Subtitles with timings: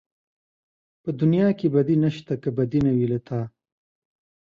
[1.03, 3.41] په دنيا کې بدي نشته که بدي نه وي له تا